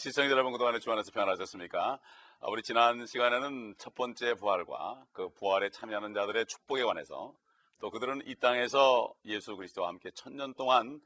[0.00, 2.00] 아, 시청자 여러분 그동안에 주 안에서 평안하셨습니까?
[2.40, 7.34] 아, 우리 지난 시간에는 첫 번째 부활과 그 부활에 참여하는 자들의 축복에 관해서
[7.80, 11.02] 또 그들은 이 땅에서 예수 그리스도와 함께 천년 동안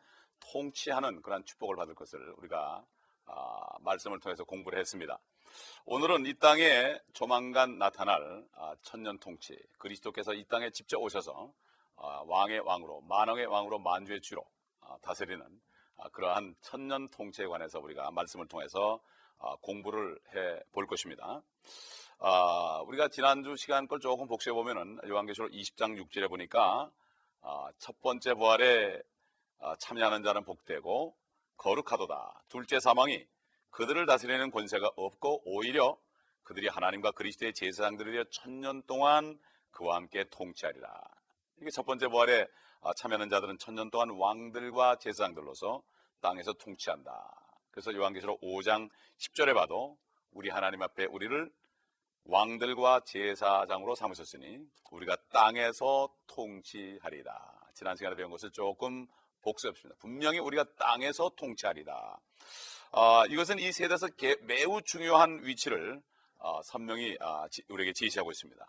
[0.52, 2.84] 통치하는 그러한 축복을 받을 것을 우리가
[3.26, 5.18] 아, 말씀을 통해서 공부를 했습니다.
[5.86, 11.52] 오늘은 이 땅에 조만간 나타날 아, 천년 통치 그리스도께서 이 땅에 직접 오셔서
[11.96, 14.46] 아, 왕의 왕으로 만왕의 왕으로 만주의 주로
[14.82, 15.73] 아, 다스리는 아,
[16.12, 19.00] 그러한 천년 통치에 관해서 우리가 말씀을 통해서
[19.38, 21.42] 아, 공부를 해 볼 것입니다.
[22.18, 26.90] 아, 우리가 지난주 시간 걸 조금 복습해 보면은 요한계시록 20장 6절에 보니까
[27.42, 29.00] 아, 첫 번째 부활에
[29.60, 31.16] 아, 참여하는 자는 복되고
[31.56, 32.44] 거룩하도다.
[32.48, 33.26] 둘째 사망이
[33.70, 35.96] 그들을 다스리는 권세가 없고 오히려
[36.42, 39.38] 그들이 하나님과 그리스도의 제사장들이여 천년 동안
[39.70, 40.88] 그와 함께 통치하리라.
[41.60, 42.46] 이게 첫 번째 부활에 아,
[42.92, 45.82] 참여하는 자들은 천년 동안 왕들과 제사장들로서
[46.20, 47.44] 땅에서 통치한다.
[47.70, 49.96] 그래서 요한계시록 5장 10절에 봐도
[50.32, 51.50] 우리 하나님 앞에 우리를
[52.24, 54.58] 왕들과 제사장으로 삼으셨으니
[54.90, 57.70] 우리가 땅에서 통치하리다.
[57.74, 59.06] 지난 시간에 배운 것을 조금
[59.42, 59.98] 복습했습니다.
[60.00, 62.20] 분명히 우리가 땅에서 통치하리다.
[62.92, 64.08] 아, 이것은 이 세대에서
[64.42, 66.00] 매우 중요한 위치를
[66.38, 68.64] 아, 선명히 아, 지, 우리에게 제시하고 있습니다.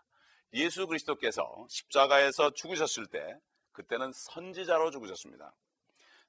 [0.54, 3.38] 예수 그리스도께서 십자가에서 죽으셨을 때
[3.76, 5.54] 그때는 선지자로 죽으셨습니다.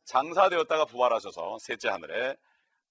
[0.04, 2.36] 장사되었다가 부활하셔서 셋째 하늘에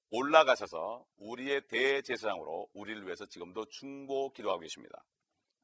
[0.09, 5.03] 올라가셔서 우리의 대제사장으로 우리를 위해서 지금도 중보 기도하고 계십니다.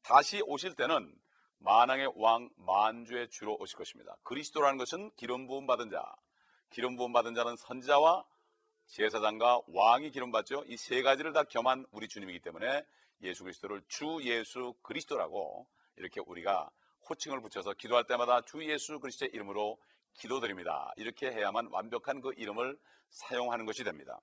[0.02, 1.14] 다시 오실 때는
[1.58, 4.16] 만왕의 왕 만주의 주로 오실 것입니다.
[4.24, 6.02] 그리스도라는 것은 기름 부음 받은 자,
[6.70, 8.24] 기름 부음 받은 자는 선지자와
[8.86, 10.64] 제사장과 왕이 기름 받죠.
[10.66, 12.84] 이 세 가지를 다 겸한 우리 주님이기 때문에
[13.22, 15.66] 예수 그리스도를 주 예수 그리스도라고
[15.96, 16.68] 이렇게 우리가
[17.08, 19.78] 호칭을 붙여서 기도할 때마다 주 예수 그리스도의 이름으로
[20.14, 20.92] 기도드립니다.
[20.96, 22.78] 이렇게 해야만 완벽한 그 이름을
[23.10, 24.20] 사용하는 것이 됩니다.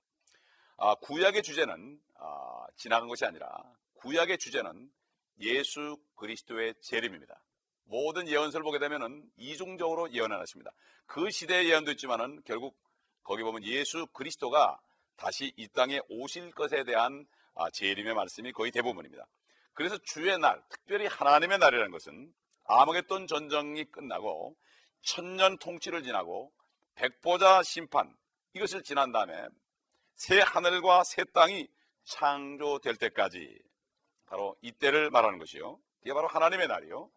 [0.77, 3.49] 아, 구약의 주제는 아, 지나간 것이 아니라
[3.95, 4.89] 구약의 주제는
[5.41, 7.41] 예수 그리스도의 재림입니다.
[7.85, 10.71] 모든 예언서를 보게 되면은 이중적으로 예언하십니다.
[11.05, 12.77] 그 시대의 예언도 있지만은 결국
[13.23, 14.79] 거기 보면 예수 그리스도가
[15.17, 17.25] 다시 이 땅에 오실 것에 대한
[17.55, 19.27] 아, 재림의 말씀이 거의 대부분입니다.
[19.73, 22.33] 그래서 주의 날, 특별히 하나님의 날이라는 것은
[22.69, 24.55] 아무개돈 전쟁이 끝나고
[25.01, 26.51] 천년 통치를 지나고
[26.95, 28.15] 백보자 심판
[28.53, 29.33] 이것을 지난 다음에
[30.15, 31.67] 새 하늘과 새 땅이
[32.03, 33.59] 창조될 때까지
[34.25, 35.79] 바로 이때를 말하는 것이요.
[36.01, 37.09] 이게 바로 하나님의 날이요.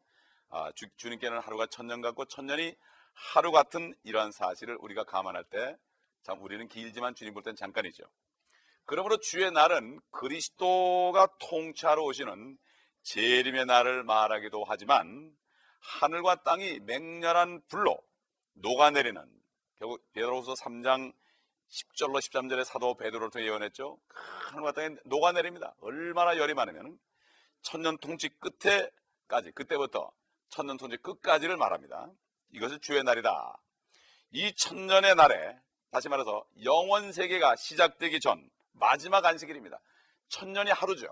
[0.50, 2.74] 아, 주, 주님께는 하루가 천년 같고 천년이
[3.14, 5.76] 하루 같은 이러한 사실을 우리가 감안할 때
[6.22, 8.04] 참 우리는 길지만 주님 볼 땐 잠깐이죠.
[8.84, 12.58] 그러므로 주의 날은 그리스도가 통치하러 오시는
[13.02, 15.36] 재림의 날을 말하기도 하지만
[15.82, 17.98] 하늘과 땅이 맹렬한 불로
[18.54, 19.20] 녹아내리는
[19.78, 21.12] 결국 베드로후서 3장
[21.70, 23.98] 10절로 13절에 사도 베드로를 통해 예언했죠.
[24.09, 25.75] 하늘과 땅에 녹아내립니다.
[25.81, 26.98] 얼마나 열이 많으면
[27.62, 30.12] 천년 통치 끝에까지 그때부터
[30.50, 32.10] 천년 통치 끝까지를 말합니다.
[32.50, 33.59] 이것을 주의 날이다.
[34.32, 35.59] 이 천년의 날에
[35.91, 39.81] 다시 말해서 영원 세계가 시작되기 전 마지막 안식일입니다.
[40.28, 41.06] 천년이 하루죠.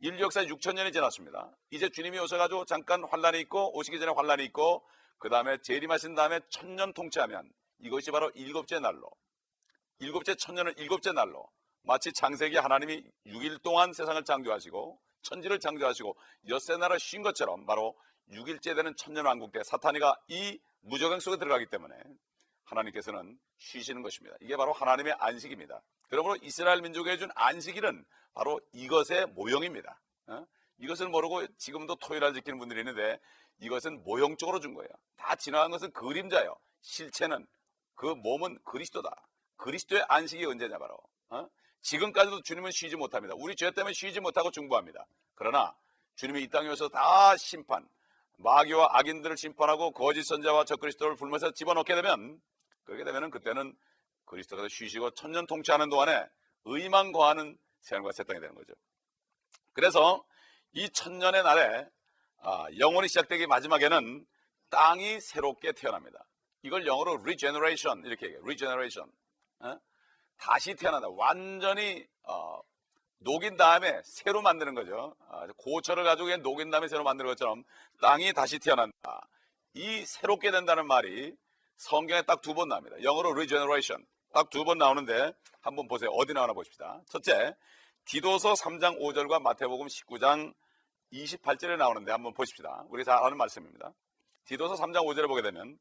[0.00, 1.50] 인류 역사 6천 년이 지났습니다.
[1.70, 4.84] 이제 주님이 오셔가지고 잠깐 환란이 있고 오시기 전에 환란이 있고
[5.18, 9.10] 그 다음에 재림하신 다음에 천년 통치하면 이것이 바로 일곱째 날로
[10.00, 11.48] 일곱째 천년을 일곱째 날로
[11.82, 16.16] 마치 창세기 하나님이 6일 동안 세상을 창조하시고 천지를 창조하시고
[16.48, 17.96] 엿새 나라 쉰 것처럼 바로
[18.30, 21.94] 6일째 되는 천년 왕국 때 사탄이가 이 무적행 속에 들어가기 때문에
[22.64, 24.36] 하나님께서는 쉬시는 것입니다.
[24.40, 25.82] 이게 바로 하나님의 안식입니다.
[26.08, 28.04] 그러므로 이스라엘 민족에 준 안식일은
[28.34, 30.00] 바로 이것의 모형입니다.
[30.26, 30.46] 어?
[30.78, 33.20] 이것을 모르고 지금도 토요일을 지키는 분들이 있는데
[33.60, 34.88] 이것은 모형적으로 준 거예요.
[35.16, 36.56] 다 지나간 것은 그림자예요.
[36.80, 37.46] 실체는
[37.94, 39.10] 그 몸은 그리스도다.
[39.56, 40.98] 그리스도의 안식이 언제냐 바로.
[41.30, 41.48] 어?
[41.80, 43.34] 지금까지도 주님은 쉬지 못합니다.
[43.36, 45.06] 우리 죄 때문에 쉬지 못하고 중보합니다.
[45.34, 45.76] 그러나
[46.16, 47.88] 주님이 이 땅에 오셔서 다 심판,
[48.38, 52.40] 마귀와 악인들을 심판하고 거짓 선자와 적그리스도를 불면서 집어넣게 되면
[52.84, 53.74] 그렇게 되면 그때는
[54.26, 56.26] 그리스도가 쉬시고 천년 통치하는 동안에
[56.64, 58.72] 의만 거하는 세상과 새 땅이 되는 거죠.
[59.72, 60.24] 그래서
[60.72, 61.88] 이 천년의 날에
[62.38, 64.26] 아, 영원히 시작되기 마지막에는
[64.70, 66.26] 땅이 새롭게 태어납니다.
[66.62, 68.42] 이걸 영어로 regeneration 이렇게 얘기해요.
[68.42, 69.10] regeneration.
[69.60, 69.78] 어?
[70.36, 71.08] 다시 태어난다.
[71.10, 72.60] 완전히 어,
[73.18, 75.14] 녹인 다음에 새로 만드는 거죠.
[75.28, 77.64] 아, 고철을 가지고 녹인 다음에 새로 만드는 것처럼
[78.00, 79.28] 땅이 다시 태어난다.
[79.74, 81.34] 이 새롭게 된다는 말이
[81.76, 82.96] 성경에 딱 두 번 나옵니다.
[83.02, 84.04] 영어로 regeneration.
[84.32, 86.10] 딱 두 번 나오는데 한번 보세요.
[86.10, 87.00] 어디 나오나 보십시다.
[87.08, 87.54] 첫째,
[88.06, 90.54] 디도서 3장 5절과 마태복음 19장
[91.12, 92.84] 28절에 나오는데 한번 보십시다.
[92.88, 93.92] 우리 잘 아는 말씀입니다.
[94.46, 95.78] 디도서 3장 5절에 보게 되면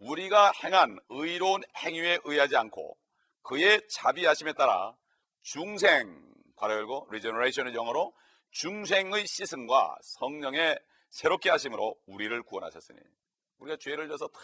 [0.00, 2.96] 우리가 행한 의로운 행위에 의하지 않고
[3.42, 4.94] 그의 자비하심에 따라
[5.42, 6.22] 중생
[6.56, 8.12] 괄호 열고 regeneration은 영어로
[8.50, 10.78] 중생의 씻음과 성령의
[11.10, 12.98] 새롭게 하심으로 우리를 구원하셨으니
[13.58, 14.40] 우리가 죄를 져서 다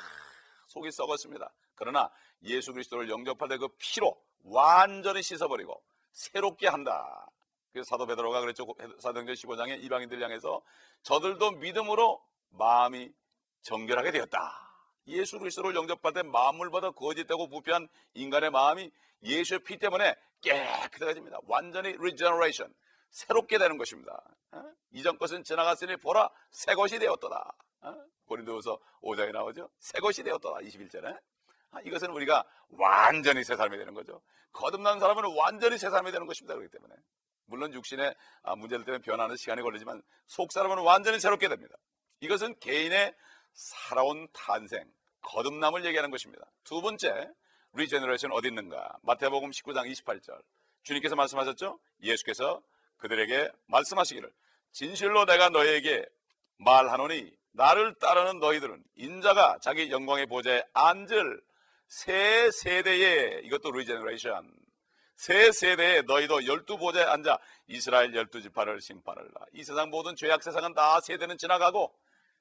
[0.70, 1.52] 속이 썩었습니다.
[1.74, 2.10] 그러나
[2.44, 5.82] 예수 그리스도를 영접할 때 그 피로 완전히 씻어버리고
[6.12, 7.26] 새롭게 한다.
[7.72, 8.66] 그래서 사도 베드로가 그랬죠.
[8.98, 10.62] 사도행전 15장에 이방인들 향해서
[11.02, 13.10] 저들도 믿음으로 마음이
[13.62, 14.38] 정결하게 되었다.
[15.08, 18.90] 예수 그리스도를 영접할 때 마음물보다 거짓되고 부패한 인간의 마음이
[19.22, 21.38] 예수의 피 때문에 깨끗해집니다.
[21.46, 22.72] 완전히 regeneration,
[23.10, 24.22] 새롭게 되는 것입니다.
[24.52, 24.62] 어?
[24.92, 27.54] 이전 것은 지나갔으니 보라 새 것이 되었도다.
[27.82, 27.94] 어?
[28.30, 29.68] 고린도후서 5장에 나오죠.
[29.78, 30.60] 새 것이 되었도다.
[30.60, 31.18] 21절에.
[31.72, 34.22] 아, 이것은 우리가 완전히 새 사람이 되는 거죠.
[34.52, 36.54] 거듭난 사람은 완전히 새 사람이 되는 것입니다.
[36.54, 36.94] 그렇기 때문에.
[37.46, 41.74] 물론 육신의 아, 문제들 때문에 변하는 시간이 걸리지만 속 사람은 완전히 새롭게 됩니다.
[42.20, 43.14] 이것은 개인의
[43.52, 44.84] 새로운 탄생,
[45.22, 46.46] 거듭남을 얘기하는 것입니다.
[46.62, 47.28] 두 번째,
[47.72, 48.98] regeneration 어디 있는가?
[49.02, 50.40] 마태복음 19장 28절.
[50.82, 51.78] 주님께서 말씀하셨죠?
[52.02, 52.62] 예수께서
[52.98, 54.30] 그들에게 말씀하시기를
[54.72, 56.04] 진실로 내가 너에게
[56.58, 61.40] 말하노니 나를 따르는 너희들은 인자가 자기 영광의 보좌에 앉을
[61.88, 64.52] 새 세대에 이것도 regeneration
[65.16, 69.28] 새 세대에 너희도 열두 보좌에 앉아 이스라엘 열두 지파를 심판하라.
[69.52, 71.92] 이 세상 모든 죄악 세상은 다 세대는 지나가고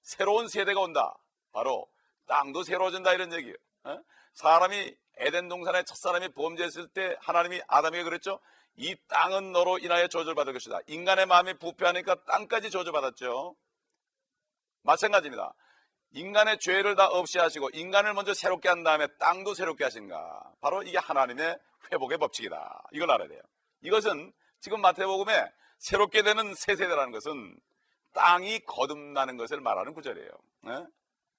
[0.01, 1.13] 새로운 세대가 온다.
[1.51, 1.88] 바로
[2.27, 3.56] 땅도 새로워진다 이런 얘기예요.
[3.83, 4.00] 어?
[4.33, 8.39] 사람이 에덴 동산에 첫사람이 범죄했을 때 하나님이 아담에게 그랬죠.
[8.77, 10.79] 이 땅은 너로 인하여 저주받을 것이다.
[10.88, 13.56] 인간의 마음이 부패하니까 땅까지 저주받았죠.
[14.89, 15.53] 마찬가지입니다.
[16.12, 20.53] 인간의 죄를 다 없이 하시고 인간을 먼저 새롭게 한 다음에 땅도 새롭게 하신가.
[20.62, 21.57] 바로 이게 하나님의
[21.91, 22.83] 회복의 법칙이다.
[22.91, 23.41] 이걸 알아야 돼요.
[23.81, 27.57] 이것은 지금 마태복음에 새롭게 되는 새 세대라는 것은
[28.13, 30.30] 땅이 거듭나는 것을 말하는 구절이에요.
[30.63, 30.86] 네?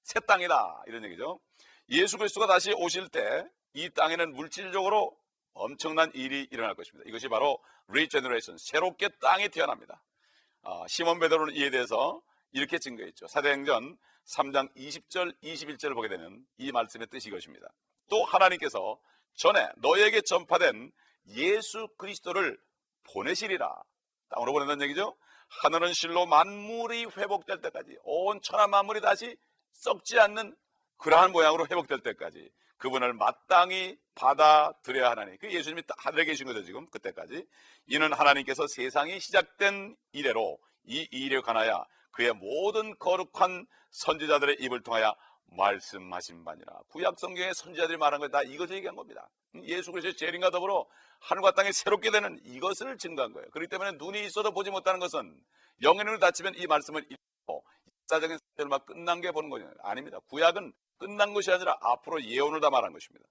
[0.03, 0.83] 새 땅이다.
[0.87, 1.39] 이런 얘기죠.
[1.89, 5.15] 예수 그리스도가 다시 오실 때 이 땅에는 물질적으로
[5.53, 7.07] 엄청난 일이 일어날 것입니다.
[7.07, 10.01] 이것이 바로 regeneration, 새롭게 땅이 태어납니다.
[10.63, 12.21] 아, 시몬 베드로는 이에 대해서
[12.51, 13.27] 이렇게 증거했죠.
[13.27, 17.67] 사도행전 3장 20절, 21절을 보게 되는 이 말씀의 뜻이 이것입니다.
[18.09, 18.99] 또 하나님께서
[19.35, 20.91] 전에 너에게 전파된
[21.29, 22.57] 예수 그리스도를
[23.13, 23.81] 보내시리라.
[24.29, 25.15] 땅으로 보낸다는 얘기죠.
[25.63, 29.35] 하늘은 실로 만물이 회복될 때까지 온 천하 만물이 다시
[29.73, 30.55] 썩지 않는
[30.97, 37.45] 그러한 모양으로 회복될 때까지 그분을 마땅히 받아들여야 하나니 그 예수님이 하늘에 계신 거죠 지금 그때까지
[37.87, 45.15] 이는 하나님께서 세상이 시작된 이래로 이 일에 관하여 그의 모든 거룩한 선지자들의 입을 통하여
[45.45, 46.79] 말씀하신 바니라.
[46.89, 49.27] 구약 성경의 선지자들이 말한 것다 이것을 얘기한 겁니다.
[49.63, 50.85] 예수 그리스도의 재림과 더불어
[51.19, 53.49] 하늘과 땅이 새롭게 되는 이것을 증거한 거예요.
[53.51, 55.39] 그렇기 때문에 눈이 있어도 보지 못하는 것은
[55.81, 57.65] 영의 눈을 닫히면 이 말씀을 읽고
[58.11, 59.69] 역사적인 사실만 끝난 게 보는 거냐?
[59.83, 60.19] 아닙니다.
[60.29, 63.25] 구약은 끝난 것이 아니라 앞으로 예언을 다 말한 것입니다.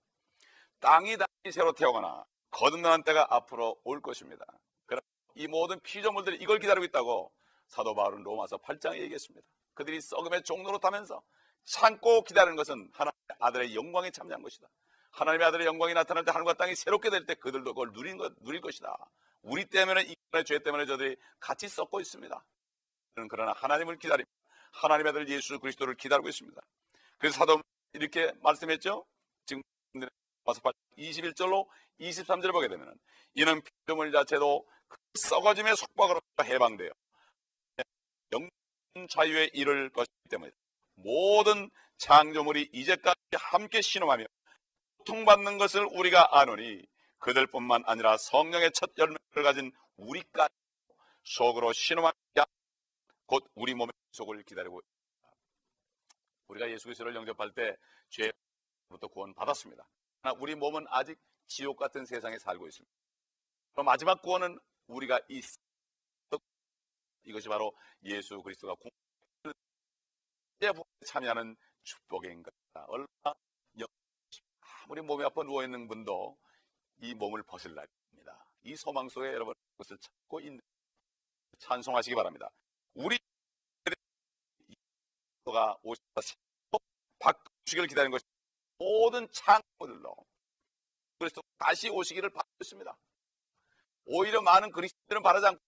[0.81, 4.45] 땅이 다시 새로 태어거나 거듭나는 때가 앞으로 올 것입니다.
[4.87, 5.01] 그럼
[5.35, 7.33] 이 모든 피조물들이 이걸 기다리고 있다고
[7.71, 9.47] 사도 바울은 로마서 8장에 얘기했습니다.
[9.75, 11.23] 그들이 썩음의 종로로 타면서
[11.65, 14.69] 참고 기다리는 것은 하나님의 아들의 영광에 참여한 것이다.
[15.13, 18.61] 하나님의 아들의 영광이 나타날 때 하늘과 땅이 새롭게 될 때 그들도 그걸 누린 것, 누릴
[18.61, 18.97] 것이다.
[19.43, 22.45] 우리 때문에 이간의 죄 때문에 저들이 같이 썩고 있습니다.
[23.29, 24.31] 그러나 하나님을 기다립니다.
[24.73, 26.61] 하나님의 아들 예수 그리스도를 기다리고 있습니다.
[27.19, 27.61] 그래서 사도
[27.93, 29.05] 이렇게 말씀했죠.
[29.47, 29.63] 지금
[30.45, 30.61] 와서
[30.97, 31.67] 21절로
[32.01, 32.95] 23절 보게 되면
[33.35, 36.91] 이는 피조물 자체도 그 썩어짐의 속박으로 해방되어
[38.33, 38.51] 영원
[39.09, 40.51] 자유에 이를 것이기 때문에
[40.95, 44.25] 모든 창조물이 이제까지 함께 신음하며
[44.99, 46.85] 고통받는 것을 우리가 아노니
[47.19, 50.55] 그들뿐만 아니라 성령의 첫 열매를 가진 우리까지
[51.25, 52.15] 속으로 신음하며
[53.27, 54.81] 곧 우리 몸의 속을 기다리고
[56.49, 57.77] 우리가 예수 그리스도를 영접할 때
[58.09, 59.87] 죄부터 구원 받았습니다.
[60.21, 62.93] 그러나 우리 몸은 아직 지옥 같은 세상에 살고 있습니다.
[63.73, 64.59] 그럼 마지막 구원은
[64.89, 65.43] 우리가 이
[67.25, 67.73] 이것이 바로
[68.05, 68.75] 예수 그리스도가
[71.07, 72.85] 참여하는 축복인 것이다.
[72.89, 73.35] 얼마나
[74.85, 76.37] 아무리 몸이 아파 누워 있는 분도
[76.99, 78.47] 이 몸을 벗을 날입니다.
[78.63, 80.61] 이 소망 속에 여러분 그것을 찾고 있는
[81.59, 82.51] 찬송하시기 바랍니다.
[82.95, 83.19] 우리
[85.45, 86.37] 가 오셔서
[87.19, 88.25] 바꾸시기를 기다리는 것이
[88.79, 90.15] 모든 창고들로
[91.19, 92.97] 그래서 다시 오시기를 바라고 있습니다.
[94.05, 95.61] 오히려 많은 그리스도들은 바라지 않고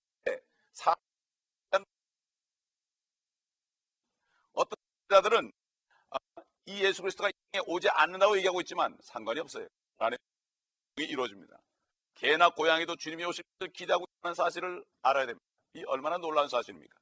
[0.72, 1.84] 사어떤
[5.12, 5.52] 자들은
[6.10, 6.16] 아,
[6.66, 7.30] 이 예수 그리스도가
[7.66, 9.66] 오지 않는다고 얘기하고 있지만 상관이 없어요.
[9.98, 10.16] 안에
[10.96, 11.58] 이루어집니다.
[12.14, 15.44] 개나 고양이도 주님이 오실 것을 기대하고 있다는 사실을 알아야 됩니다.
[15.74, 16.94] 이 얼마나 놀라운 사실입니까?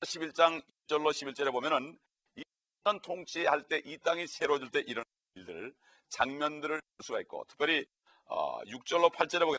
[0.00, 1.98] 11장 1절로 11절에 보면은
[2.34, 5.74] 이런 통치할 때 이 땅이 새로워질 때 이런 일들
[6.08, 7.84] 장면들을 볼 수가 있고 특별히
[8.26, 9.58] 어, 6절로 8절에 보게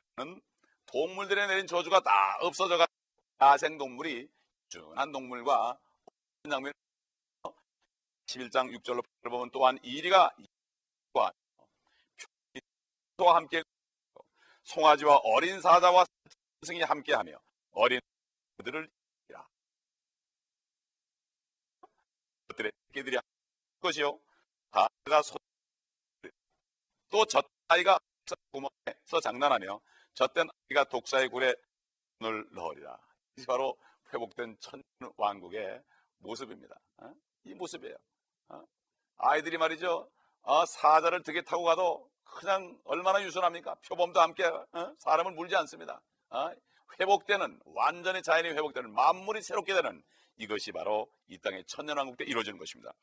[0.85, 2.87] 동물들에 내린 저주가 다 없어져가
[3.41, 4.27] 야생 동물이
[4.69, 5.77] 준한 동물과
[6.49, 6.71] 장면
[8.27, 10.35] 11장 6절로 보면 또한 이리가
[11.13, 11.31] 와
[13.35, 13.63] 함께
[14.63, 16.05] 송아지와 어린 사자와
[16.63, 17.39] 승이 함께하며
[17.71, 17.99] 어린
[18.57, 18.87] 그들을
[19.29, 19.47] 이라.
[22.49, 23.17] 그들의 새끼들이
[23.79, 24.19] 것이요.
[24.71, 25.21] 다가
[27.09, 27.99] 또저 아이가
[28.51, 29.79] 구멍에서 장난하며
[30.13, 31.55] 젖된 아이가 독사의 굴에
[32.19, 32.99] 눈을 넣으리라.
[33.37, 33.77] 이 바로
[34.13, 34.83] 회복된 천
[35.15, 35.81] 왕국의
[36.17, 36.79] 모습입니다.
[36.97, 37.13] 어?
[37.45, 37.95] 이 모습이에요.
[37.95, 38.16] 어?
[39.17, 40.09] 아이들이 말이죠
[40.43, 43.75] 어, 사자를 등에 타고 가도 그냥 얼마나 유순합니까?
[43.87, 44.93] 표범도 함께 어?
[44.99, 46.01] 사람을 물지 않습니다.
[46.29, 46.51] 어?
[46.99, 50.01] 회복되는 완전히 자연이 회복되는 만물이 새롭게 되는
[50.37, 52.93] 이것이 바로 이 땅의 천년왕국 때 이루어지는 것입니다.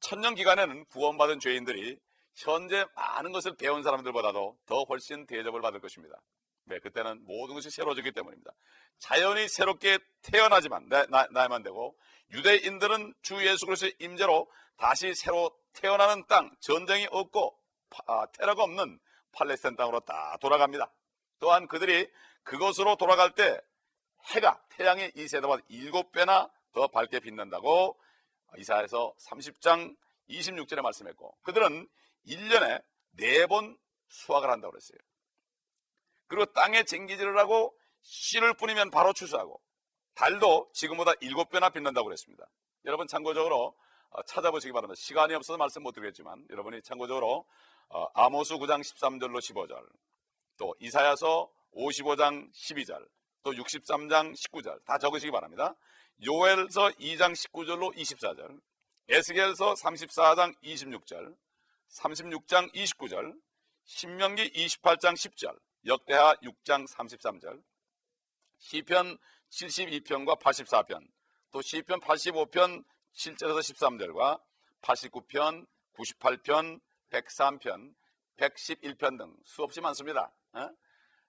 [0.00, 1.98] 천년 기간에는 구원받은 죄인들이
[2.34, 6.20] 현재 많은 것을 배운 사람들보다도 더 훨씬 대접을 받을 것입니다.
[6.64, 8.52] 네, 그때는 모든 것이 새로워지기 때문입니다.
[8.98, 11.96] 자연이 새롭게 태어나지만 나, 나, 나 야만 되고
[12.30, 17.58] 유대인들은 주 예수 그리스도의 임재로 다시 새로 태어나는 땅, 전쟁이 없고
[18.06, 18.98] 아, 테러가 없는
[19.32, 20.90] 팔레스타인 땅으로 다 돌아갑니다.
[21.40, 22.10] 또한 그들이
[22.44, 23.60] 그것으로 돌아갈 때
[24.34, 27.98] 해가 태양의 이 세대보다 일곱 배나 더 밝게 빛난다고
[28.58, 29.96] 이사에서 30장
[30.28, 31.88] 26절에 말씀했고 그들은
[32.26, 32.82] 1년에
[33.18, 33.76] 4번
[34.08, 34.98] 수확을 한다고 그랬어요.
[36.26, 39.60] 그리고 땅에 쟁기질을 하고 씨를 뿌리면 바로 추수하고
[40.14, 42.46] 달도 지금보다 7배나 빛난다고 그랬습니다.
[42.84, 43.74] 여러분 참고적으로
[44.10, 45.00] 어, 찾아보시기 바랍니다.
[45.00, 47.46] 시간이 없어서 말씀 못 드리겠지만 여러분이 참고적으로
[47.88, 49.86] 어, 아모스 9장 13절로 15절,
[50.58, 53.06] 또 이사야서 55장 12절,
[53.42, 55.74] 또 63장 19절 다 적으시기 바랍니다.
[56.24, 58.60] 요엘서 2장 19절로 24절,
[59.08, 61.36] 에스겔서 34장 26절,
[61.90, 63.34] 36장 29절,
[63.84, 67.62] 신명기 28장 10절, 역대하 6장 33절,
[68.58, 69.18] 시편
[69.50, 71.06] 72편과 84편,
[71.50, 72.84] 또 시편 85편
[73.14, 74.40] 7절에서 13절과
[74.82, 77.94] 89편, 98편, 103편,
[78.36, 80.32] 111편 등 수없이 많습니다.
[80.52, 80.70] 어?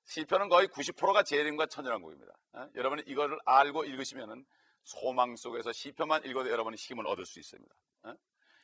[0.05, 2.33] 시편은 거의 90%가 재림과 천연왕국입니다.
[2.53, 2.69] 어?
[2.75, 4.45] 여러분이 이거를 알고 읽으시면
[4.83, 7.73] 소망 속에서 시편만 읽어도 여러분이 힘을 얻을 수 있습니다.
[8.03, 8.15] 어?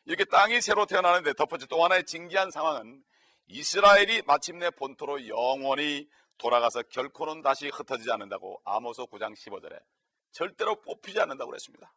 [0.05, 3.03] 이렇게 땅이 새로 태어나는데 첫 번째 또 하나의 진기한 상황은
[3.49, 9.77] 이스라엘이 마침내 본토로 영원히 돌아가서 결코는 다시 흩어지지 않는다고 아모스 9장 15절에
[10.31, 11.91] 절대로 뽑히지 않는다고 그랬습니다.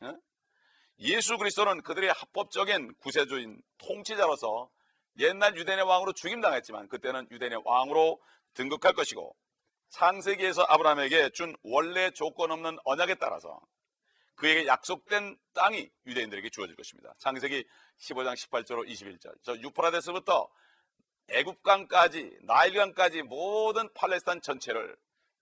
[0.00, 0.14] 어?
[1.00, 4.70] 예수 그리스도는 그들의 합법적인 구세주인 통치자로서
[5.18, 8.20] 옛날 유대인의 왕으로 죽임당했지만 그때는 유대인의 왕으로
[8.54, 9.36] 등극할 것이고
[9.90, 13.60] 창세기에서 아브라함에게 준 원래 조건 없는 언약에 따라서
[14.34, 17.14] 그에게 약속된 땅이 유대인들에게 주어질 것입니다.
[17.18, 17.66] 창세기
[17.98, 19.34] 15장 18절로 21절.
[19.42, 20.48] 저 유프라데스부터
[21.28, 24.96] 애굽강까지 나일강까지 모든 팔레스타인 전체를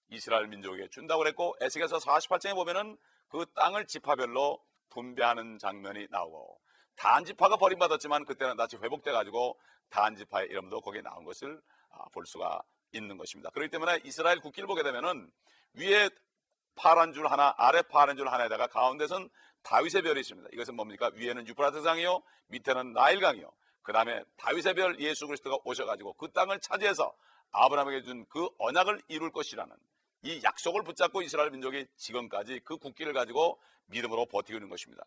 [0.09, 2.97] 이스라엘 민족에게 준다고 그랬고 에스겔서 48장에 보면은
[3.29, 6.61] 그 땅을 지파별로 분배하는 장면이 나오고
[6.97, 9.59] 단지파가 버림받았지만 그때는 다시 회복돼 가지고
[9.91, 11.61] 단지파의 이름도 거기에 나온 것을
[11.91, 12.62] 아, 볼 수가
[12.93, 13.50] 있는 것입니다.
[13.50, 15.31] 그렇기 때문에 이스라엘 국기를 보게 되면은
[15.75, 16.11] 위에
[16.76, 19.29] 파란 줄 하나, 아래 파란 줄 하나에다가 가운데선
[19.62, 20.50] 다윗의 별이 있습니다.
[20.53, 21.11] 이것은 뭡니까?
[21.14, 23.50] 위에는 유프라트강이요, 밑에는 나일강이요.
[23.85, 27.14] 그 다음에 다윗의 별 예수 그리스도가 오셔가지고 그 땅을 차지해서
[27.53, 29.73] 아브라함에게 준 그 언약을 이룰 것이라는
[30.23, 35.05] 이 약속을 붙잡고 이스라엘 민족이 지금까지 그 국기를 가지고 믿음으로 버티고 있는 것입니다.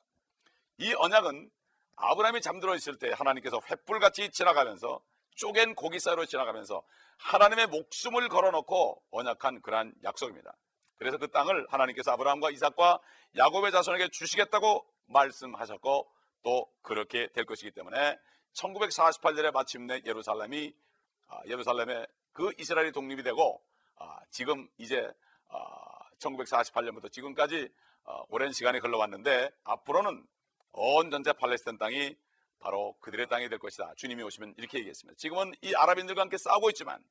[0.78, 1.50] 이 언약은
[1.96, 5.02] 아브라함이 잠들어 있을 때 하나님께서 횃불같이 지나가면서
[5.36, 6.84] 쪼갠 고기 사이로 지나가면서
[7.18, 10.56] 하나님의 목숨을 걸어놓고 언약한 그러한 약속입니다.
[10.98, 13.00] 그래서 그 땅을 하나님께서 아브라함과 이삭과
[13.36, 16.12] 야곱의 자손에게 주시겠다고 말씀하셨고
[16.44, 18.18] 또 그렇게 될 것이기 때문에
[18.58, 20.74] 1948년에 마침내 예루살렘이
[21.28, 23.62] 아, 예루살렘에 그 이스라엘이 독립이 되고
[23.96, 25.12] 아, 지금 이제
[26.20, 27.70] 1948년부터 아, 지금까지
[28.04, 30.26] 어, 오랜 시간이 흘러왔는데 앞으로는
[30.72, 32.16] 온 전체 팔레스타인 땅이
[32.60, 33.94] 바로 그들의 땅이 될 것이다.
[33.98, 35.18] 주님이 오시면 이렇게 얘기했습니다.
[35.18, 37.04] 지금은 이 아랍인들과 함께 싸우고 있지만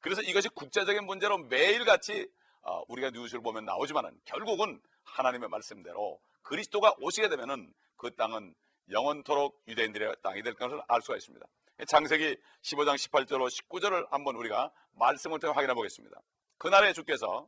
[0.00, 2.28] 그래서 이것이 국제적인 문제로 매일같이
[2.62, 8.54] 어, 우리가 뉴스를 보면 나오지만은 결국은 하나님의 말씀대로 그리스도가 오시게 되면은 그 땅은
[8.90, 11.46] 영원토록 유대인들의 땅이 될 것을 알 수가 있습니다.
[11.86, 16.20] 창세기 15장 18절로 19절을 한번 우리가 말씀을 통해 확인해 보겠습니다.
[16.58, 17.46] 그날에 주께서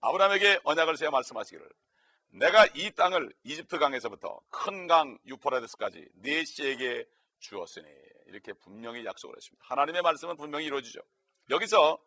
[0.00, 1.68] 아브라함에게 언약을 세워 말씀하시기를
[2.32, 7.06] 내가 이 땅을 이집트 강에서부터 큰 강 유포라데스까지 네 씨에게
[7.40, 7.86] 주었으니
[8.26, 9.64] 이렇게 분명히 약속을 했습니다.
[9.68, 11.00] 하나님의 말씀은 분명히 이루어지죠.
[11.50, 11.98] 여기서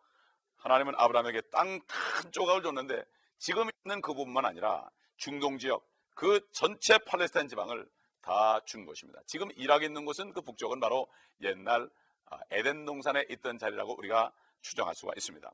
[0.56, 3.04] 하나님은 아브라함에게 땅 큰 조각을 줬는데
[3.38, 7.86] 지금 있는 그 부분만 아니라 중동 지역 그 전체 팔레스타인 지방을
[8.24, 9.20] 다 준 것입니다.
[9.26, 11.06] 지금 일하고 있는 곳은 그 북쪽은 바로
[11.42, 11.88] 옛날
[12.26, 15.50] 아, 에덴 동산에 있던 자리라고 우리가 추정할 수가 있습니다.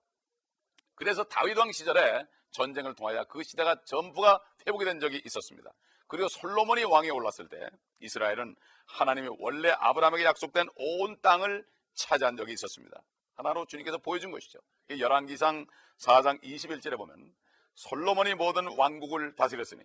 [0.94, 5.70] 그래서 다윗 왕 시절에 전쟁을 통하여 그 시대가 전부가 회복이 된 적이 있었습니다.
[6.06, 7.68] 그리고 솔로몬이 왕에 올랐을 때
[8.00, 8.54] 이스라엘은
[8.86, 13.02] 하나님이 원래 아브라함에게 약속된 온 땅을 차지한 적이 있었습니다.
[13.34, 14.58] 하나로 주님께서 보여준 것이죠.
[14.90, 15.66] 열왕기상
[15.98, 17.34] 4장 21절에 보면
[17.74, 19.82] 솔로몬이 모든 왕국을 다스렸으니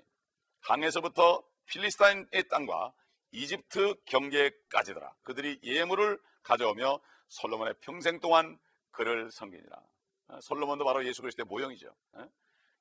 [0.61, 2.93] 강에서부터 필리스타인의 땅과
[3.31, 5.13] 이집트 경계까지더라.
[5.23, 8.57] 그들이 예물을 가져오며 솔로몬의 평생 동안
[8.91, 9.81] 그를 섬기니라.
[10.27, 11.93] 어, 솔로몬도 바로 예수 그리스도의 모형이죠.
[12.13, 12.29] 어?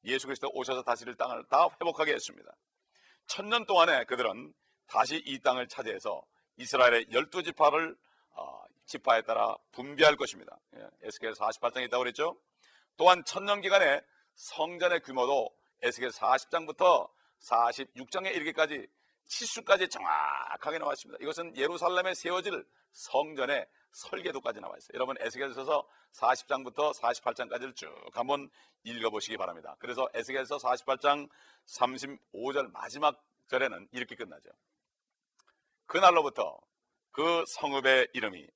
[0.04, 2.54] 예수 그리스도 오셔서 다스릴 땅을 다 회복하게 했습니다.
[3.26, 4.54] 천년 동안에 그들은
[4.86, 6.22] 다시 이 땅을 차지해서
[6.56, 7.96] 이스라엘의 열두 지파를
[8.30, 10.58] 어, 지파에 따라 분배할 것입니다.
[10.76, 12.38] 예, 에스겔 48장에 있다고 그랬죠.
[12.96, 14.00] 또한 천년 기간에
[14.34, 15.50] 성전의 규모도
[15.82, 17.10] 에스겔 40장부터
[17.40, 18.86] 46장에 이르기까지
[19.26, 21.22] 치수까지 정확하게 나와 있습니다.
[21.22, 24.94] 이것은 예루살렘에 세워질 성전의 설계도까지 나와 있어요.
[24.94, 28.50] 여러분 에스겔서서 40장부터 48장까지를 쭉 한번
[28.82, 29.76] 읽어보시기 바랍니다.
[29.78, 31.28] 그래서 에스겔서 48장
[31.66, 34.50] 35절 마지막 절에는 이렇게 끝나죠.
[35.86, 36.60] 그날로부터
[37.12, 38.46] 그 성읍의 이름이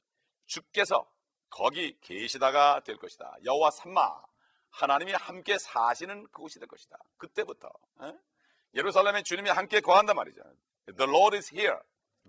[0.46, 1.10] 주께서
[1.50, 3.36] 거기 계시다가 될 것이다.
[3.44, 4.22] 여호와 삼마
[4.70, 6.98] 하나님이 함께 사시는 그곳이 될 것이다.
[7.16, 7.70] 그때부터
[8.02, 8.12] 에?
[8.74, 10.42] 예루살렘에 주님이 함께 거한단 말이죠.
[10.96, 11.78] The Lord is here.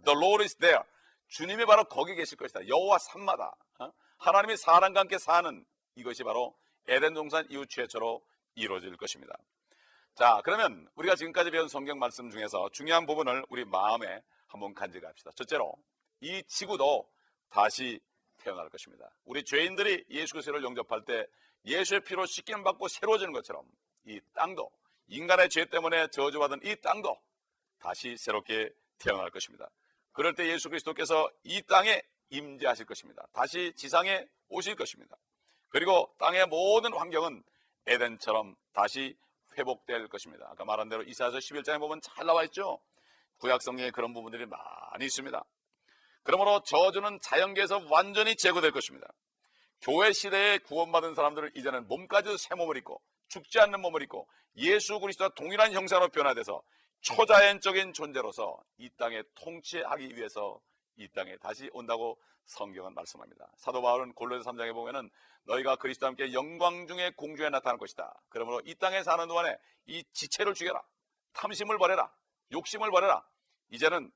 [0.05, 0.83] The Lord is there.
[1.27, 2.67] 주님이 바로 거기 계실 것이다.
[2.67, 3.55] 여호와 산마다.
[3.79, 3.91] 어?
[4.17, 5.65] 하나님이 사람과 함께 사는
[5.95, 6.55] 이것이 바로
[6.87, 8.21] 에덴 동산 이후 최초로
[8.55, 9.37] 이루어질 것입니다.
[10.15, 15.31] 자, 그러면 우리가 지금까지 배운 성경 말씀 중에서 중요한 부분을 우리 마음에 한번 간직합시다.
[15.35, 15.75] 첫째로
[16.21, 17.07] 이 지구도
[17.49, 17.99] 다시
[18.37, 19.09] 태어날 것입니다.
[19.25, 21.25] 우리 죄인들이 예수 그리스도를 영접할 때
[21.65, 23.63] 예수의 피로 씻김 받고 새로워지는 것처럼
[24.05, 24.69] 이 땅도
[25.09, 27.19] 인간의 죄 때문에 저주받은 이 땅도
[27.79, 28.69] 다시 새롭게
[28.99, 29.69] 태어날 것입니다.
[30.11, 33.27] 그럴 때 예수 그리스도께서 이 땅에 임재하실 것입니다.
[33.33, 35.15] 다시 지상에 오실 것입니다.
[35.69, 37.43] 그리고 땅의 모든 환경은
[37.87, 39.17] 에덴처럼 다시
[39.57, 40.47] 회복될 것입니다.
[40.51, 42.79] 아까 말한 대로 이사야서 11장에 보면 잘 나와 있죠.
[43.37, 45.43] 구약 성경에 그런 부분들이 많이 있습니다.
[46.23, 49.07] 그러므로 저주는 자연계에서 완전히 제거될 것입니다.
[49.81, 55.29] 교회 시대에 구원받은 사람들은 이제는 몸까지도 새 몸을 입고 죽지 않는 몸을 입고 예수 그리스도와
[55.29, 56.61] 동일한 형상으로 변화돼서
[57.01, 60.59] 초자연적인 존재로서 이 땅에 통치하기 위해서
[60.97, 63.49] 이 땅에 다시 온다고 성경은 말씀합니다.
[63.57, 65.09] 사도 바울은 골로새 3장에 보면은
[65.43, 68.21] 너희가 그리스도와 함께 영광 중에 공중에 나타날 것이다.
[68.27, 70.81] 그러므로 이 땅에 사는 동안에 이 지체를 죽여라.
[71.33, 72.11] 탐심을 버려라.
[72.51, 73.23] 욕심을 버려라.
[73.69, 74.11] 이제는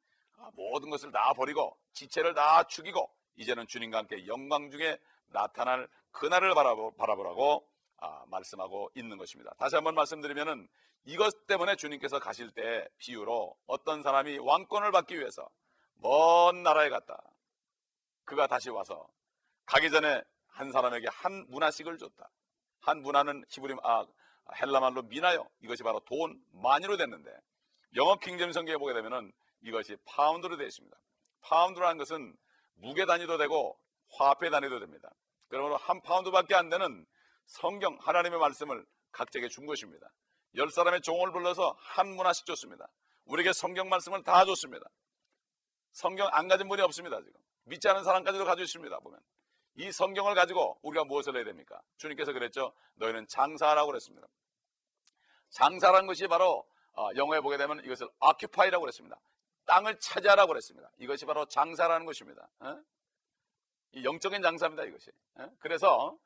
[0.53, 4.97] 모든 것을 다 버리고 지체를 다 죽이고 이제는 주님과 함께 영광 중에
[5.27, 7.67] 나타날 그날을 바라보라고
[8.03, 9.53] 아, 말씀하고 있는 것입니다.
[9.57, 10.67] 다시 한번 말씀드리면은
[11.05, 15.47] 이것 때문에 주님께서 가실 때 비유로 어떤 사람이 왕권을 받기 위해서
[15.95, 17.17] 먼 나라에 갔다.
[18.25, 19.07] 그가 다시 와서
[19.65, 22.29] 가기 전에 한 사람에게 한 문화씩을 줬다.
[22.81, 24.05] 한 문화는 히브리 아
[24.61, 25.49] 헬라말로 미나요.
[25.61, 27.31] 이것이 바로 돈 만이로 됐는데
[27.95, 30.97] 영어 킹잼 성경에 보게 되면은 이것이 파운드로 되어 있습니다.
[31.39, 32.35] 파운드라는 것은
[32.75, 33.79] 무게 단위도 되고
[34.11, 35.09] 화폐 단위도 됩니다.
[35.47, 37.05] 그러므로 한 파운드밖에 안 되는
[37.45, 40.09] 성경 하나님의 말씀을 각자에게 준 것입니다.
[40.55, 42.87] 열 사람의 종을 불러서 한 문화씩 줬습니다.
[43.25, 44.85] 우리에게 성경 말씀을 다 줬습니다.
[45.91, 47.21] 성경 안 가진 분이 없습니다.
[47.21, 48.99] 지금 믿지 않은 사람까지도 가지고 있습니다.
[48.99, 49.19] 보면
[49.75, 51.81] 이 성경을 가지고 우리가 무엇을 해야 됩니까?
[51.97, 52.73] 주님께서 그랬죠.
[52.95, 54.27] 너희는 장사라고 그랬습니다.
[55.49, 59.19] 장사란 것이 바로 어, 영어에 보게 되면 이것을 occupy라고 그랬습니다.
[59.65, 60.91] 땅을 차지하라고 그랬습니다.
[60.97, 62.47] 이것이 바로 장사라는 것입니다.
[62.59, 62.79] 어?
[63.93, 64.83] 이 영적인 장사입니다.
[64.83, 65.11] 이것이.
[65.35, 65.47] 어?
[65.59, 66.17] 그래서 어,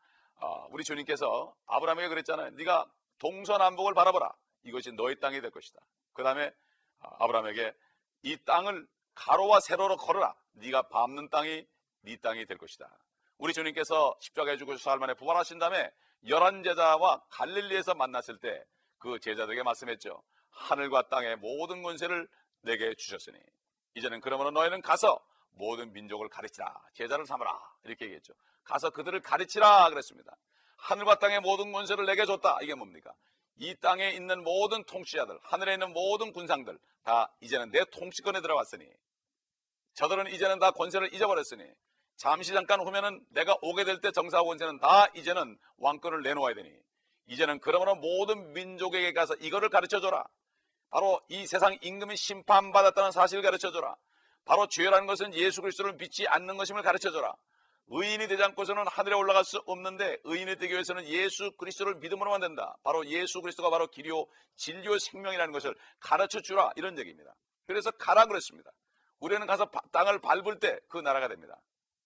[0.72, 2.52] 우리 주님께서 아브라함에게 그랬잖아요.
[2.52, 2.86] 네가
[3.20, 4.32] 동서남북을 바라보라.
[4.64, 5.80] 이것이 너의 땅이 될 것이다.
[6.14, 6.52] 그 다음에
[7.00, 7.74] 어, 아브라함에게
[8.24, 10.36] 이 땅을 가로와 세로로 걸어라.
[10.54, 11.66] 네가 밟는 땅이
[12.02, 12.90] 네 땅이 될 것이다.
[13.38, 15.92] 우리 주님께서 십자가에 죽으셔서 사흘 만에 부활하신 다음에
[16.28, 18.66] 열한 제자와 갈릴리에서 만났을 때
[18.98, 20.24] 그 제자들에게 말씀했죠.
[20.50, 22.28] 하늘과 땅의 모든 권세를
[22.62, 23.38] 내게 주셨으니
[23.96, 25.20] 이제는 그러므로 너희는 가서
[25.58, 26.74] 모든 민족을 가르치라.
[26.94, 27.60] 제자를 삼으라.
[27.84, 28.34] 이렇게 얘기했죠.
[28.64, 30.36] 가서 그들을 가르치라 그랬습니다.
[30.78, 32.60] 하늘과 땅의 모든 권세를 내게 줬다.
[32.62, 33.14] 이게 뭡니까?
[33.60, 38.86] 이 땅에 있는 모든 통치자들, 하늘에 있는 모든 군상들 다 이제는 내 통치권에 들어왔으니
[39.96, 41.64] 저들은 이제는 다 권세를 잊어버렸으니
[42.18, 46.72] 잠시 잠깐 후면은 내가 오게 될 때 정사 권세는 다 이제는 왕권을 내놓아야 되니
[47.28, 50.24] 이제는 그러므로 모든 민족에게 가서 이거를 가르쳐 줘라.
[50.90, 53.96] 바로 이 세상 임금이 심판받았다는 사실을 가르쳐 줘라.
[54.48, 57.34] 바로 죄라는 것은 예수 그리스도를 믿지 않는 것임을 가르쳐 줘라.
[57.90, 62.76] 의인이 되지 않고서는 하늘에 올라갈 수 없는데 의인이 되기 위해서는 예수 그리스도를 믿음으로만 된다.
[62.84, 67.34] 바로 예수 그리스도가 바로 길이요 진리요 생명이라는 것을 가르쳐 주라 이런 얘기입니다.
[67.66, 68.72] 그래서 가라 그랬습니다.
[69.20, 71.56] 우리는 가서 땅을 밟을 때 그 나라가 됩니다.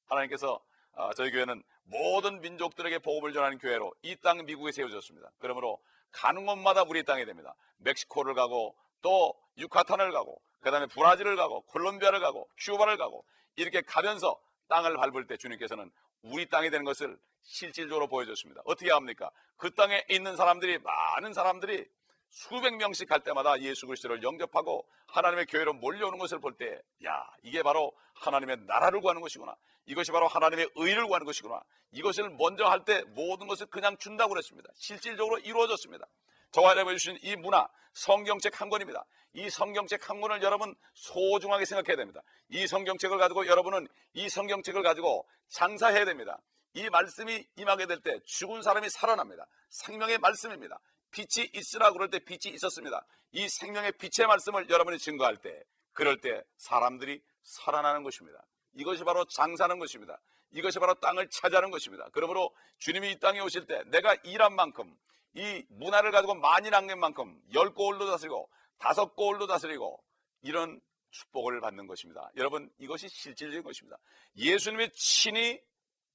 [0.08, 0.60] 하나님께서
[0.94, 5.32] 아, 저희 교회는 모든 민족들에게 복음을 전하는 교회로 이 땅 미국에 세워졌습니다.
[5.40, 5.80] 그러므로
[6.12, 7.56] 가는 곳마다 우리 땅이 됩니다.
[7.78, 14.40] 멕시코를 가고 또 유카탄을 가고 그 다음에 브라질을 가고 콜롬비아를 가고 큐바를 가고 이렇게 가면서
[14.70, 18.62] 땅을 밟을 때 주님께서는 우리 땅이 되는 것을 실질적으로 보여줬습니다.
[18.66, 19.32] 어떻게 합니까?
[19.58, 21.86] 그 땅에 있는 사람들이 많은 사람들이
[22.30, 27.62] 수백 명씩 갈 때마다 예수 그리스도를 영접하고 하나님의 교회로 몰려오는 것을 볼 때, 야, 이게
[27.62, 29.54] 바로 하나님의 나라를 구하는 것이구나.
[29.88, 31.60] 이것이 바로 하나님의 의를 구하는 것이구나.
[31.92, 34.70] 이것을 먼저 할 때 모든 것을 그냥 준다고 그랬습니다.
[34.76, 36.06] 실질적으로 이루어졌습니다.
[36.52, 39.06] 저와 여러분이 주신 이 문화, 성경책 한 권입니다.
[39.34, 42.22] 이 성경책 한 권을 여러분 소중하게 생각해야 됩니다.
[42.50, 46.38] 이 성경책을 가지고 여러분은 이 성경책을 가지고 장사해야 됩니다.
[46.74, 49.46] 이 말씀이 임하게 될 때 죽은 사람이 살아납니다.
[49.70, 50.80] 생명의 말씀입니다.
[51.12, 53.06] 빛이 있으라 그럴 때 빛이 있었습니다.
[53.32, 58.46] 이 생명의 빛의 말씀을 여러분이 증거할 때 그럴 때 사람들이 살아나는 것입니다.
[58.74, 60.20] 이것이 바로 장사하는 것입니다.
[60.52, 62.08] 이것이 바로 땅을 차지하는 것입니다.
[62.12, 64.98] 그러므로 주님이 이 땅에 오실 때 내가 일한 만큼
[65.34, 70.04] 이 문화를 가지고 많이 남긴 만큼 열 골로 다스리고 다섯 골로 다스리고
[70.42, 72.30] 이런 축복을 받는 것입니다.
[72.36, 73.98] 여러분 이것이 실질적인 것입니다.
[74.38, 75.62] 예수님이 친히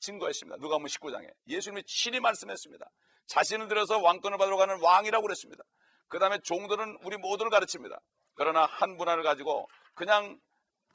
[0.01, 0.59] 증거했습니다.
[0.59, 2.87] 누가 보면 19장에 예수님이 친히 말씀했습니다.
[3.27, 5.65] 자신을 들어서 왕권을 받으러 가는 왕이라고 그랬습니다.
[6.09, 8.01] 그 다음에 종들은 우리 모두를 가르칩니다.
[8.35, 10.39] 그러나 한 문화를 가지고 그냥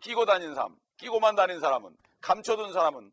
[0.01, 3.11] 끼고 다니는 사람, 끼고만 다니는 사람은 감춰둔 사람은 어,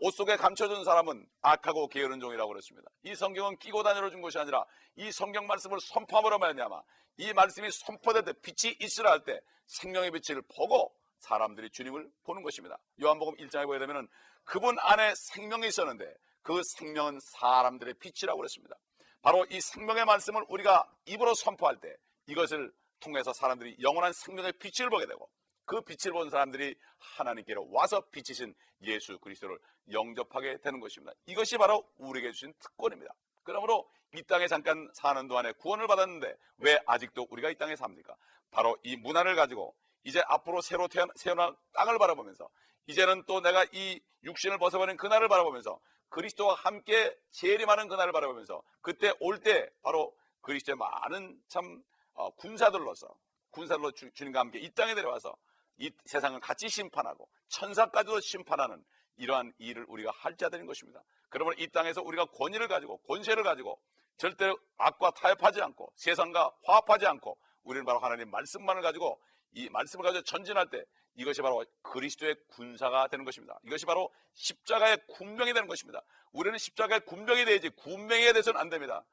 [0.00, 2.88] 옷 속에 감춰둔 사람은 악하고 게으른 종이라고 그랬습니다.
[3.04, 4.64] 이 성경은 끼고 다니러 준 것이 아니라
[4.96, 6.80] 이 성경 말씀을 선포함으로 말미암아
[7.18, 12.78] 이 말씀이 선포될 때 빛이 있으라 할 때 생명의 빛을 보고 사람들이 주님을 보는 것입니다.
[13.02, 14.08] 요한복음 1장에 보게 되면
[14.44, 16.04] 그분 안에 생명이 있었는데
[16.42, 18.76] 그 생명은 사람들의 빛이라고 그랬습니다.
[19.20, 21.94] 바로 이 생명의 말씀을 우리가 입으로 선포할 때
[22.26, 25.28] 이것을 통해서 사람들이 영원한 생명의 빛을 보게 되고
[25.68, 28.54] 그 빛을 본 사람들이 하나님께로 와서 빛이신
[28.84, 29.58] 예수 그리스도를
[29.92, 31.12] 영접하게 되는 것입니다.
[31.26, 33.12] 이것이 바로 우리에게 주신 특권입니다.
[33.44, 38.16] 그러므로 이 땅에 잠깐 사는 동안에 구원을 받았는데 왜 아직도 우리가 이 땅에 삽니까?
[38.50, 42.48] 바로 이 문화를 가지고 이제 앞으로 새로 태어날 땅을 바라보면서
[42.86, 45.78] 이제는 또 내가 이 육신을 벗어버린 그날을 바라보면서
[46.08, 51.82] 그리스도와 함께 재림하는 그날을 바라보면서 그때 올 때 바로 그리스도의 많은 참
[52.14, 53.14] 어, 군사들로서
[53.50, 55.36] 군사들로 주, 주님과 함께 이 땅에 내려와서
[55.78, 58.84] 이 세상을 같이 심판하고 천사까지도 심판하는
[59.16, 61.02] 이러한 일을 우리가 할 자들인 것입니다.
[61.28, 63.80] 그러면 이 땅에서 우리가 권위를 가지고 권세를 가지고
[64.16, 69.20] 절대로 악과 타협하지 않고 세상과 화합하지 않고 우리는 바로 하나님 말씀만을 가지고
[69.52, 70.82] 이 말씀을 가지고 전진할 때
[71.16, 73.58] 이것이 바로 그리스도의 군사가 되는 것입니다.
[73.64, 76.00] 이것이 바로 십자가의 군병이 되는 것입니다.
[76.32, 79.04] 우리는 십자가의 군병이 되야지 군병이 돼서는 안 됩니다.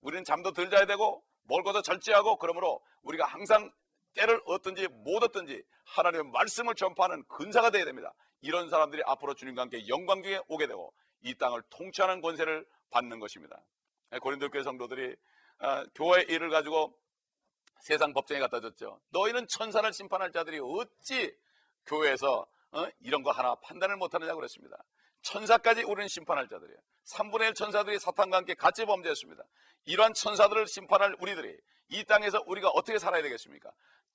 [0.00, 3.70] 우리는 잠도 덜 자야 되고 멀고도 절제하고 그러므로 우리가 항상
[4.14, 8.12] 때를 얻든지 못 얻든지 하나님의 말씀을 전파하는 근사가 되어야 됩니다.
[8.40, 13.62] 이런 사람들이 앞으로 주님과 함께 영광 중에 오게 되고 이 땅을 통치하는 권세를 받는 것입니다.
[14.20, 15.16] 고린도 교회 성도들이
[15.58, 16.98] 아, 교회 일을 가지고
[17.80, 19.00] 세상 법정에 갖다 줬죠.
[19.10, 21.34] 너희는 천사를 심판할 자들이 어찌
[21.86, 22.86] 교회에서 어?
[23.00, 24.76] 이런 거 하나 판단을 못하느냐고 그랬습니다.
[25.22, 26.78] 천사까지 우리는 심판할 자들이에요.
[27.12, 29.42] 3분의 1 천사들이 사탄과 함께 같이 범죄했습니다.
[29.84, 31.56] 이러한 천사들을 심판할 우리들이
[31.88, 33.70] 이 땅에서 우리가 어떻게 살아야 되겠습니까?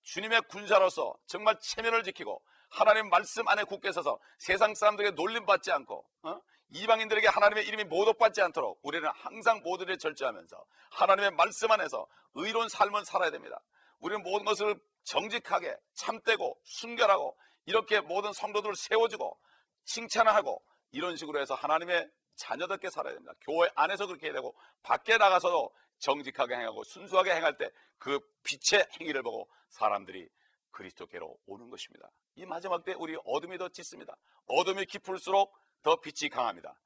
[0.07, 6.41] 주님의 군사로서 정말 체면을 지키고 하나님 말씀 안에 굳게 서서 세상 사람들에게 놀림받지 않고 어?
[6.69, 13.31] 이방인들에게 하나님의 이름이 모독받지 않도록 우리는 항상 모두를 절제하면서 하나님의 말씀 안에서 의로운 삶을 살아야
[13.31, 13.59] 됩니다.
[13.99, 19.37] 우리는 모든 것을 정직하게 참되고 순결하고 이렇게 모든 성도들을 세워주고
[19.85, 23.33] 칭찬하고 이런 식으로 해서 하나님의 자녀답게 살아야 됩니다.
[23.41, 29.23] 교회 안에서 그렇게 해야 되고 밖에 나가서도 정직하게 행하고 순수하게 행할 때 그 빛의 행위를
[29.23, 30.29] 보고 사람들이
[30.71, 32.09] 그리스도께로 오는 것입니다.
[32.35, 34.15] 이 마지막 때 우리 어둠이 더 짙습니다.
[34.47, 36.79] 어둠이 깊을수록 더 빛이 강합니다.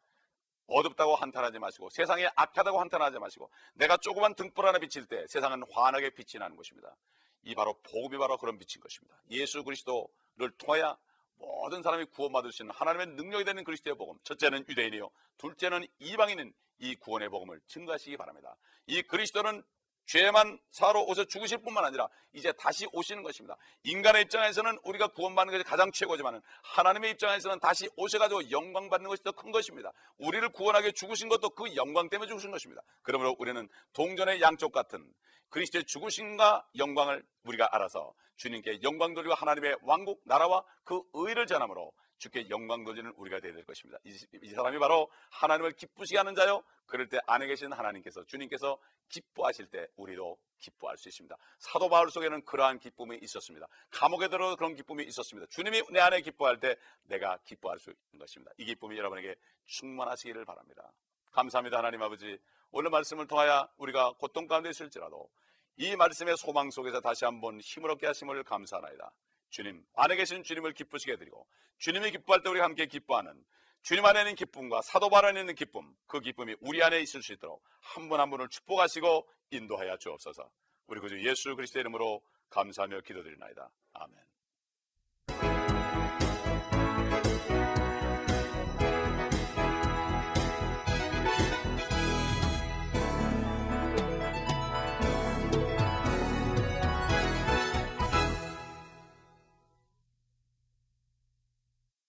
[0.68, 6.12] 어둡다고 한탄하지 마시고 세상에 악하다고 한탄하지 마시고 내가 조그만 등불 하나 비칠 때 세상은 환하게
[6.12, 6.96] 빛이 나는 것입니다.
[7.44, 9.22] 이 바로 복음이 바로 그런 빛인 것입니다.
[9.32, 10.98] 예수 그리스도를 통하여
[11.42, 14.18] 모든 사람이 구원받을 수 있는 하나님의 능력이 되는 그리스도의 복음.
[14.24, 15.10] 첫째는 유대인이요.
[15.38, 18.56] 둘째는 이방인은 이 구원의 복음을 증가하시기 바랍니다.
[18.88, 19.64] 이 그리스도는
[20.08, 23.56] 죄만 사러 오셔 죽으실 뿐만 아니라 이제 다시 오시는 것입니다.
[23.84, 29.32] 인간의 입장에서는 우리가 구원받는 것이 가장 최고지만 하나님의 입장에서는 다시 오셔가지고 영광 받는 것이 더
[29.32, 29.92] 큰 것입니다.
[30.18, 32.82] 우리를 구원하게 죽으신 것도 그 영광 때문에 죽으신 것입니다.
[33.04, 35.08] 그러므로 우리는 동전의 양쪽 같은
[35.52, 42.48] 그리스도의 죽으심과 영광을 우리가 알아서 주님께 영광 돌리고 하나님의 왕국 나라와 그 의를 전함으로 주께
[42.50, 44.00] 영광 돌리는 우리가 되어야 될 것입니다.
[44.04, 46.64] 이, 이 사람이 바로 하나님을 기쁘시게 하는 자요.
[46.86, 51.36] 그럴 때 안에 계신 하나님께서 주님께서 기뻐하실 때 우리도 기뻐할 수 있습니다.
[51.58, 53.68] 사도 바울 속에는 그러한 기쁨이 있었습니다.
[53.90, 55.48] 감옥에 들어 그런 기쁨이 있었습니다.
[55.50, 58.52] 주님이 내 안에 기뻐할 때 내가 기뻐할 수 있는 것입니다.
[58.58, 59.36] 이 기쁨이 여러분에게
[59.66, 60.92] 충만하시기를 바랍니다.
[61.32, 61.78] 감사합니다.
[61.78, 62.38] 하나님 아버지.
[62.72, 65.30] 오늘 말씀을 통하여 우리가 고통 가운데 있을지라도
[65.78, 69.12] 이 말씀의 소망 속에서 다시 한번 힘을 얻게 하심을 감사하나이다.
[69.50, 71.48] 주님, 안에 계신 주님을 기쁘시게 해드리고
[71.80, 73.44] 주님이 기뻐할 때 우리가 함께 기뻐하는
[73.82, 77.34] 주님 안에 있는 기쁨과 사도 발 안에 있는 기쁨, 그 기쁨이 우리 안에 있을 수
[77.34, 80.50] 있도록 한분한 분을 축복하시고 인도하여 주옵소서.
[80.88, 83.72] 우리 구주 예수 그리스도의 이름으로 감사하며 기도드리나이다.
[83.94, 84.31] 아멘.